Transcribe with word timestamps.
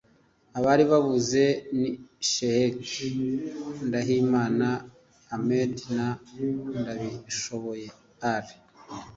Abari 0.57 0.83
babuze 0.91 1.43
ni 1.79 1.91
Sheikh 2.29 2.91
Ndahimana 3.87 4.67
Ahmed 5.33 5.73
na 5.95 6.07
Ndabishoboye 6.79 7.87
Ally 8.33 8.53